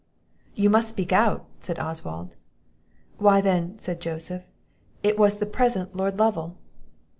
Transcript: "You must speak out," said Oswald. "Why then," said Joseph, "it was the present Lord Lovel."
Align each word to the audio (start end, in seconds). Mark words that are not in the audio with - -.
"You 0.55 0.71
must 0.71 0.89
speak 0.89 1.11
out," 1.13 1.45
said 1.59 1.77
Oswald. 1.77 2.35
"Why 3.19 3.39
then," 3.39 3.77
said 3.77 4.01
Joseph, 4.01 4.49
"it 5.03 5.15
was 5.15 5.37
the 5.37 5.45
present 5.45 5.95
Lord 5.95 6.17
Lovel." 6.17 6.57